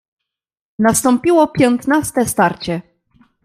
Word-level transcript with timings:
"Nastąpiło 0.79 1.47
piętnaste 1.47 2.25
starcie." 2.25 2.81